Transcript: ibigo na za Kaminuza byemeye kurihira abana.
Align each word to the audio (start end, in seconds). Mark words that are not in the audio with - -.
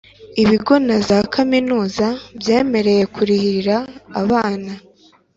ibigo 0.41 0.73
na 0.87 0.97
za 1.07 1.19
Kaminuza 1.33 2.07
byemeye 2.39 3.03
kurihira 3.13 3.75
abana. 4.21 4.71